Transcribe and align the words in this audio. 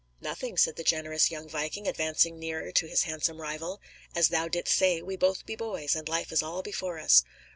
"Nothing," 0.19 0.57
said 0.57 0.77
the 0.77 0.83
generous 0.83 1.29
young 1.29 1.47
viking, 1.47 1.87
advancing 1.87 2.39
nearer 2.39 2.71
to 2.71 2.87
his 2.87 3.03
handsome 3.03 3.39
rival. 3.39 3.79
"As 4.15 4.29
thou 4.29 4.47
didst 4.47 4.75
say, 4.75 4.99
we 4.99 5.15
both 5.15 5.45
be 5.45 5.55
boys, 5.55 5.95
and 5.95 6.09
life 6.09 6.31
is 6.31 6.41
all 6.41 6.63
before 6.63 6.97
us. 6.97 7.23